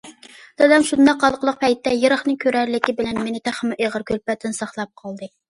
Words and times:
دادام 0.59 0.85
شۇنداق 0.91 1.25
ھالقىلىق 1.25 1.59
پەيتتە 1.63 1.93
يىراقنى 2.05 2.35
كۆرەرلىكى 2.45 2.97
بىلەن 3.03 3.21
مېنى 3.27 3.43
تېخىمۇ 3.51 3.79
ئېغىر 3.85 4.09
كۈلپەتتىن 4.11 4.59
ساقلاپ 4.63 4.93
قالدى. 5.05 5.33